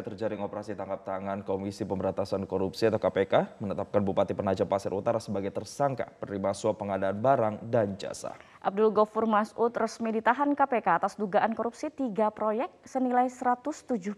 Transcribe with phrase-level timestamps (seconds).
[0.00, 5.20] usai terjaring operasi tangkap tangan Komisi Pemberantasan Korupsi atau KPK menetapkan Bupati Penajam Pasir Utara
[5.20, 8.32] sebagai tersangka penerima suap pengadaan barang dan jasa.
[8.64, 14.16] Abdul Gofur Masud resmi ditahan KPK atas dugaan korupsi tiga proyek senilai 179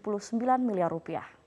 [0.63, 1.42] miliar rupiah.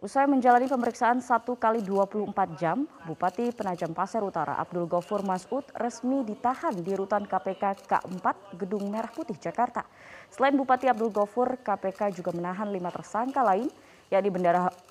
[0.00, 6.24] Usai menjalani pemeriksaan satu kali 24 jam, Bupati Penajam Pasir Utara Abdul Gofur Masud resmi
[6.24, 9.84] ditahan di rutan KPK K4 Gedung Merah Putih, Jakarta.
[10.32, 13.68] Selain Bupati Abdul Gofur, KPK juga menahan lima tersangka lain,
[14.08, 14.32] yakni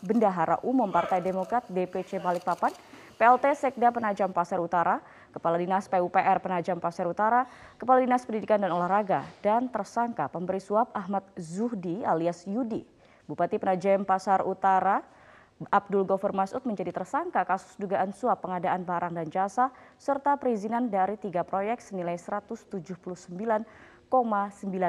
[0.06, 2.70] Bendahara Umum Partai Demokrat DPC Balikpapan,
[3.18, 5.02] PLT Sekda Penajam Pasir Utara,
[5.34, 7.50] Kepala Dinas PUPR Penajam Pasir Utara,
[7.82, 12.99] Kepala Dinas Pendidikan dan Olahraga, dan tersangka pemberi suap Ahmad Zuhdi alias Yudi.
[13.30, 15.06] Bupati Penajam Pasar Utara
[15.70, 19.70] Abdul Gofur Masud menjadi tersangka kasus dugaan suap pengadaan barang dan jasa
[20.02, 23.62] serta perizinan dari tiga proyek senilai 179,9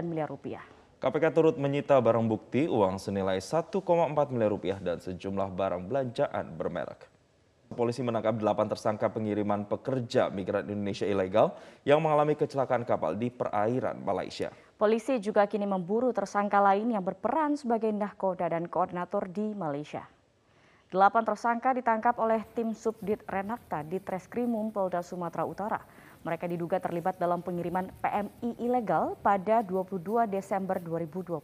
[0.08, 0.64] miliar rupiah.
[1.02, 3.82] KPK turut menyita barang bukti uang senilai 1,4
[4.30, 7.09] miliar rupiah dan sejumlah barang belanjaan bermerek.
[7.70, 11.54] Polisi menangkap delapan tersangka pengiriman pekerja migran Indonesia ilegal
[11.86, 14.50] yang mengalami kecelakaan kapal di perairan Malaysia.
[14.74, 20.02] Polisi juga kini memburu tersangka lain yang berperan sebagai nahkoda dan koordinator di Malaysia.
[20.90, 25.78] Delapan tersangka ditangkap oleh tim Subdit Renakta di Treskrimum Polda Sumatera Utara.
[26.20, 31.40] Mereka diduga terlibat dalam pengiriman PMI ilegal pada 22 Desember 2021.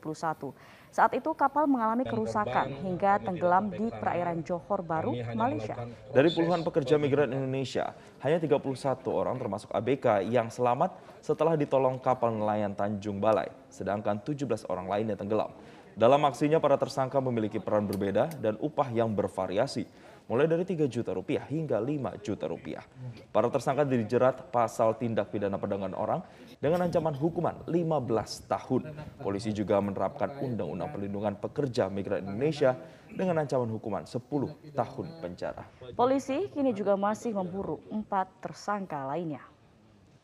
[0.93, 5.81] Saat itu kapal mengalami kerusakan hingga tenggelam di perairan Johor Baru, Malaysia.
[6.13, 8.61] Dari puluhan pekerja migran Indonesia, hanya 31
[9.09, 10.93] orang termasuk ABK yang selamat
[11.25, 15.57] setelah ditolong kapal nelayan Tanjung Balai, sedangkan 17 orang lainnya tenggelam.
[15.97, 19.89] Dalam aksinya para tersangka memiliki peran berbeda dan upah yang bervariasi
[20.27, 22.83] mulai dari 3 juta rupiah hingga 5 juta rupiah.
[23.31, 26.21] Para tersangka dijerat pasal tindak pidana perdagangan orang
[26.59, 28.83] dengan ancaman hukuman 15 tahun.
[29.23, 32.75] Polisi juga menerapkan Undang-Undang Perlindungan Pekerja Migran Indonesia
[33.06, 35.65] dengan ancaman hukuman 10 tahun penjara.
[35.95, 39.43] Polisi kini juga masih memburu empat tersangka lainnya.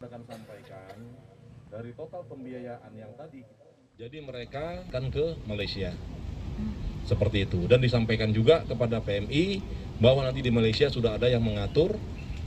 [0.03, 0.99] akan sampaikan
[1.71, 3.47] dari total pembiayaan yang tadi
[3.97, 5.89] jadi mereka akan ke Malaysia
[7.09, 9.65] seperti itu dan disampaikan juga kepada PMI
[10.03, 11.95] bahwa nanti di Malaysia sudah ada yang mengatur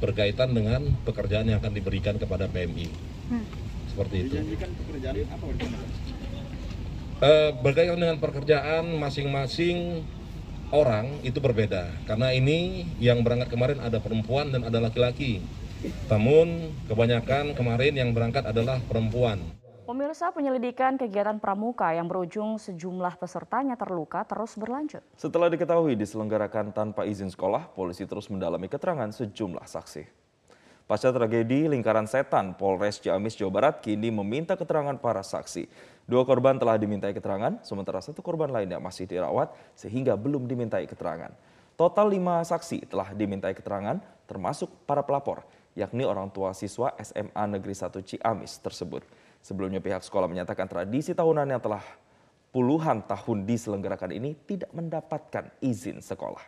[0.03, 2.91] berkaitan dengan pekerjaan yang akan diberikan kepada PMI.
[3.31, 3.45] Hmm.
[3.87, 4.35] Seperti itu.
[7.15, 10.03] Uh, berkaitan dengan pekerjaan masing-masing
[10.75, 15.39] orang itu berbeda karena ini yang berangkat kemarin ada perempuan dan ada laki-laki.
[16.11, 19.39] Namun kebanyakan kemarin yang berangkat adalah perempuan.
[19.85, 25.05] Pemirsa penyelidikan kegiatan pramuka yang berujung sejumlah pesertanya terluka terus berlanjut.
[25.13, 30.09] Setelah diketahui diselenggarakan tanpa izin sekolah, polisi terus mendalami keterangan sejumlah saksi.
[30.89, 35.69] Pasca tragedi lingkaran setan, Polres Ciamis, Jawa Barat kini meminta keterangan para saksi.
[36.09, 41.29] Dua korban telah dimintai keterangan, sementara satu korban lainnya masih dirawat sehingga belum dimintai keterangan.
[41.77, 45.45] Total lima saksi telah dimintai keterangan, termasuk para pelapor,
[45.77, 49.05] yakni orang tua siswa SMA Negeri 1 Ciamis tersebut.
[49.45, 51.85] Sebelumnya pihak sekolah menyatakan tradisi tahunan yang telah
[52.49, 56.41] puluhan tahun diselenggarakan ini tidak mendapatkan izin sekolah.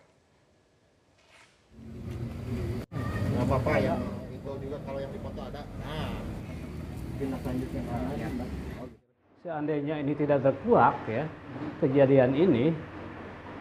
[3.38, 3.94] Nggak apa-apa ya.
[4.34, 5.62] Itu juga kalau yang dipoto ada.
[5.62, 6.10] Nah,
[7.22, 8.34] tindak lanjut yang lain.
[9.46, 11.30] Seandainya ini tidak terkuak ya,
[11.78, 12.74] kejadian ini,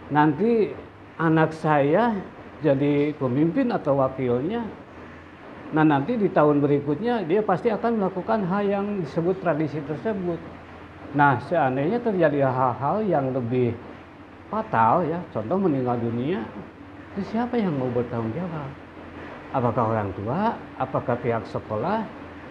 [0.09, 0.73] nanti
[1.21, 2.17] anak saya
[2.65, 4.65] jadi pemimpin atau wakilnya
[5.75, 10.39] Nah nanti di tahun berikutnya dia pasti akan melakukan hal yang disebut tradisi tersebut.
[11.19, 13.75] Nah seandainya terjadi hal-hal yang lebih
[14.47, 16.47] fatal ya, contoh meninggal dunia,
[17.15, 18.71] itu siapa yang mau bertanggung jawab?
[19.51, 20.55] Apakah orang tua?
[20.79, 22.07] Apakah pihak sekolah?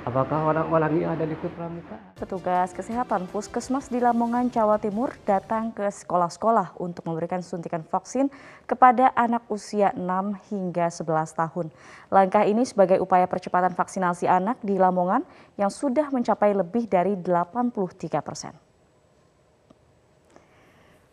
[0.06, 1.98] Apakah orang-orang yang ada di Kupramuka?
[2.14, 8.30] Petugas kesehatan Puskesmas di Lamongan, Jawa Timur datang ke sekolah-sekolah untuk memberikan suntikan vaksin
[8.70, 10.06] kepada anak usia 6
[10.54, 11.74] hingga 11 tahun.
[12.14, 15.26] Langkah ini sebagai upaya percepatan vaksinasi anak di Lamongan
[15.58, 17.74] yang sudah mencapai lebih dari 83
[18.22, 18.54] persen.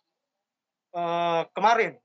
[0.96, 1.96] eh, kemarin.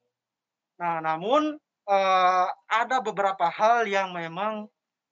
[0.79, 1.57] Nah, namun
[1.89, 4.67] eh, ada beberapa hal yang memang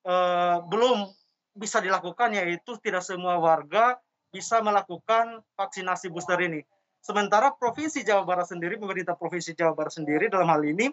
[0.06, 1.06] eh, belum
[1.52, 4.00] bisa dilakukan, yaitu tidak semua warga
[4.32, 6.64] bisa melakukan vaksinasi booster ini.
[7.04, 10.88] Sementara Provinsi Jawa Barat sendiri, pemerintah Provinsi Jawa Barat sendiri dalam hal ini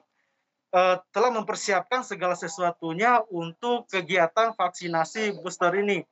[0.76, 6.04] eh, telah mempersiapkan segala sesuatunya untuk kegiatan vaksinasi booster ini.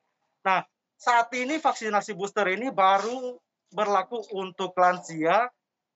[0.47, 0.63] Nah,
[0.97, 3.37] saat ini vaksinasi booster ini baru
[3.69, 5.45] berlaku untuk lansia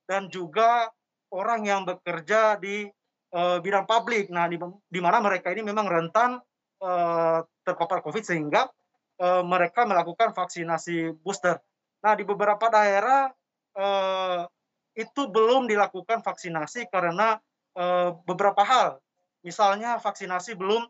[0.06, 0.88] dan juga
[1.34, 2.86] orang yang bekerja di
[3.34, 4.30] eh, bidang publik.
[4.30, 4.56] Nah, di,
[4.86, 6.38] di mana mereka ini memang rentan
[6.78, 8.70] eh, terpapar COVID sehingga
[9.18, 11.58] eh, mereka melakukan vaksinasi booster.
[12.06, 13.32] Nah, di beberapa daerah
[13.74, 14.42] eh,
[14.94, 17.40] itu belum dilakukan vaksinasi karena
[17.74, 19.02] eh, beberapa hal.
[19.42, 20.86] Misalnya vaksinasi belum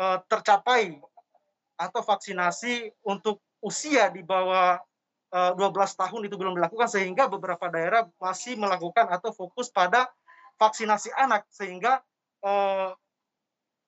[0.00, 0.98] eh, tercapai
[1.76, 4.76] atau vaksinasi untuk usia di bawah
[5.32, 10.10] eh, 12 tahun itu belum dilakukan sehingga beberapa daerah masih melakukan atau fokus pada
[10.58, 12.02] vaksinasi anak sehingga
[12.42, 12.90] eh,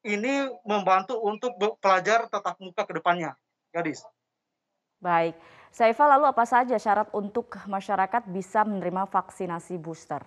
[0.04, 3.34] ini membantu untuk pelajar tatap muka ke depannya.
[3.74, 4.06] Gadis.
[5.02, 5.34] Baik,
[5.74, 10.22] Saifal lalu apa saja syarat untuk masyarakat bisa menerima vaksinasi booster?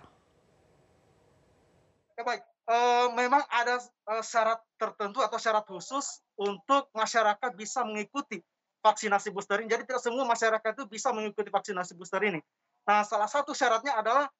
[2.18, 8.44] Ya baik, Eh, memang ada eh, syarat tertentu atau syarat khusus untuk masyarakat bisa mengikuti
[8.82, 9.68] vaksinasi booster ini.
[9.70, 12.40] Jadi tidak semua masyarakat itu bisa mengikuti vaksinasi booster ini.
[12.86, 14.30] Nah, salah satu syaratnya adalah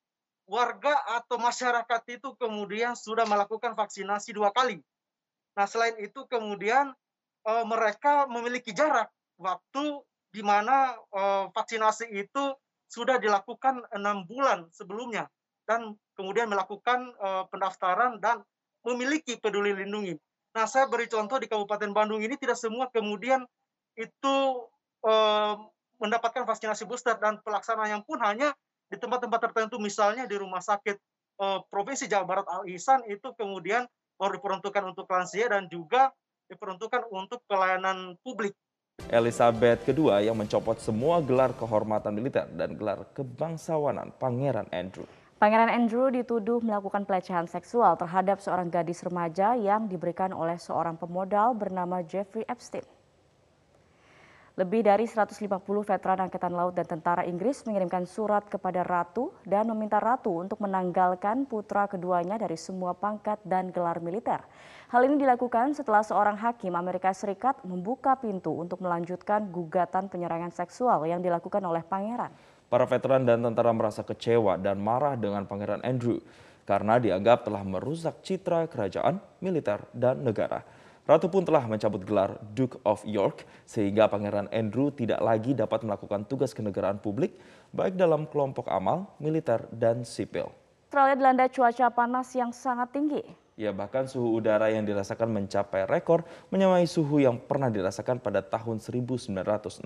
[0.49, 4.81] warga atau masyarakat itu kemudian sudah melakukan vaksinasi dua kali.
[5.59, 6.95] Nah, selain itu kemudian
[7.45, 10.01] eh, mereka memiliki jarak waktu
[10.33, 12.57] di mana eh, vaksinasi itu
[12.89, 15.29] sudah dilakukan enam bulan sebelumnya
[15.69, 18.41] dan kemudian melakukan eh, pendaftaran dan
[18.89, 20.17] memiliki peduli lindungi.
[20.57, 23.45] Nah, saya beri contoh di Kabupaten Bandung ini tidak semua kemudian
[23.99, 24.37] itu
[25.03, 25.55] eh,
[25.99, 28.55] mendapatkan vaksinasi booster dan pelaksanaannya pun hanya
[28.89, 30.97] di tempat-tempat tertentu, misalnya di Rumah Sakit
[31.43, 33.85] eh, Provinsi Jawa Barat Al Ihsan itu kemudian
[34.15, 36.15] baru diperuntukkan untuk lansia dan juga
[36.49, 38.55] diperuntukkan untuk pelayanan publik.
[39.15, 45.07] Elizabeth II yang mencopot semua gelar kehormatan militer dan gelar kebangsawanan Pangeran Andrew.
[45.39, 51.55] Pangeran Andrew dituduh melakukan pelecehan seksual terhadap seorang gadis remaja yang diberikan oleh seorang pemodal
[51.55, 52.83] bernama Jeffrey Epstein.
[54.59, 55.39] Lebih dari 150
[55.87, 61.47] veteran Angkatan Laut dan Tentara Inggris mengirimkan surat kepada Ratu dan meminta Ratu untuk menanggalkan
[61.47, 64.43] putra keduanya dari semua pangkat dan gelar militer.
[64.91, 71.07] Hal ini dilakukan setelah seorang hakim Amerika Serikat membuka pintu untuk melanjutkan gugatan penyerangan seksual
[71.07, 72.35] yang dilakukan oleh pangeran.
[72.67, 76.19] Para veteran dan tentara merasa kecewa dan marah dengan Pangeran Andrew
[76.67, 80.67] karena dianggap telah merusak citra kerajaan, militer, dan negara.
[81.09, 86.29] Ratu pun telah mencabut gelar Duke of York sehingga Pangeran Andrew tidak lagi dapat melakukan
[86.29, 87.33] tugas kenegaraan publik
[87.73, 90.53] baik dalam kelompok amal, militer, dan sipil.
[90.93, 93.25] Australia dilanda cuaca panas yang sangat tinggi.
[93.57, 98.77] Ya bahkan suhu udara yang dirasakan mencapai rekor menyamai suhu yang pernah dirasakan pada tahun
[98.77, 99.81] 1960.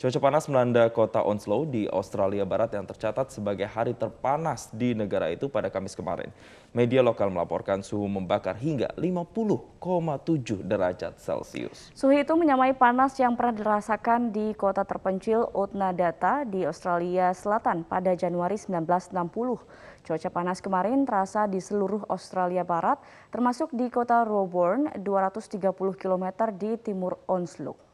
[0.00, 5.28] Cuaca panas melanda kota Onslow di Australia Barat yang tercatat sebagai hari terpanas di negara
[5.28, 6.32] itu pada Kamis kemarin.
[6.72, 11.92] Media lokal melaporkan suhu membakar hingga 50,7 derajat Celcius.
[11.92, 18.16] Suhu itu menyamai panas yang pernah dirasakan di kota terpencil Ootnadata di Australia Selatan pada
[18.16, 19.12] Januari 1960.
[20.00, 22.96] Cuaca panas kemarin terasa di seluruh Australia Barat,
[23.28, 25.60] termasuk di kota Roebourne, 230
[26.00, 26.24] km
[26.56, 27.89] di timur Onslow.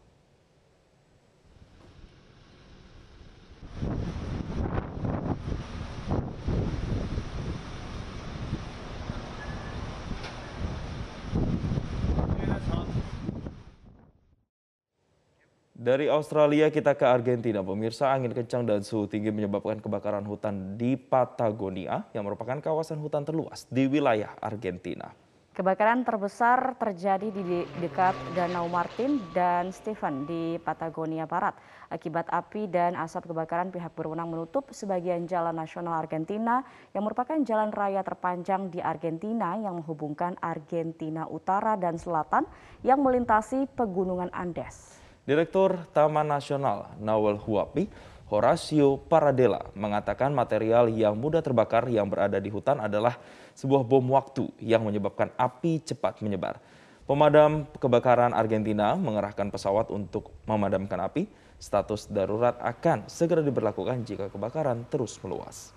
[15.86, 17.62] Dari Australia kita ke Argentina.
[17.62, 23.22] Pemirsa angin kencang dan suhu tinggi menyebabkan kebakaran hutan di Patagonia yang merupakan kawasan hutan
[23.22, 25.14] terluas di wilayah Argentina.
[25.54, 31.54] Kebakaran terbesar terjadi di dekat Danau Martin dan Stephen di Patagonia Barat.
[31.86, 36.66] Akibat api dan asap kebakaran, pihak berwenang menutup sebagian jalan nasional Argentina
[36.98, 42.42] yang merupakan jalan raya terpanjang di Argentina yang menghubungkan Argentina Utara dan Selatan
[42.82, 45.05] yang melintasi pegunungan Andes.
[45.26, 47.90] Direktur Taman Nasional Nawal Huapi
[48.30, 53.18] Horacio Paradela mengatakan material yang mudah terbakar yang berada di hutan adalah
[53.58, 56.62] sebuah bom waktu yang menyebabkan api cepat menyebar.
[57.10, 61.26] Pemadam kebakaran Argentina mengerahkan pesawat untuk memadamkan api.
[61.58, 65.74] Status darurat akan segera diberlakukan jika kebakaran terus meluas.